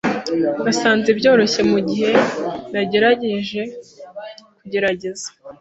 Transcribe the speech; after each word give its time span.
Nasanze 0.63 1.09
byoroshye 1.19 1.61
mugihe 1.71 2.09
nagerageje 2.71 3.61
kugerageza. 4.59 5.27